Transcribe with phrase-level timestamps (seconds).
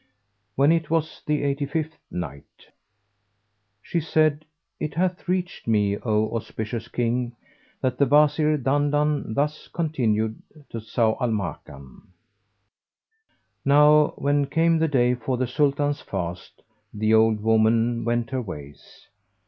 [0.55, 2.69] When it was the Eighty fifth Night,
[3.83, 4.45] She said,
[4.79, 7.35] It hath reached me, O auspicious King,
[7.81, 10.41] that the Wazir Dandan thus continued
[10.71, 12.01] to Zau al Makan,
[13.63, 19.07] "Now when came the day for the Sultan's fast, the old woman went her ways.